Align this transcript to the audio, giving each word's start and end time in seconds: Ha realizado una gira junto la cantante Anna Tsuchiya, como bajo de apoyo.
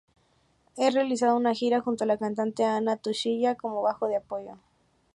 Ha 0.79 0.89
realizado 0.89 1.37
una 1.37 1.53
gira 1.53 1.79
junto 1.81 2.05
la 2.07 2.17
cantante 2.17 2.63
Anna 2.63 2.97
Tsuchiya, 2.97 3.53
como 3.53 3.83
bajo 3.83 4.07
de 4.07 4.15
apoyo. 4.15 4.57